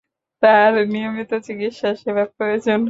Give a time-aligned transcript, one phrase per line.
[0.43, 2.79] তার নিয়মিত চিকিৎসা সেবা প্রয়োজন।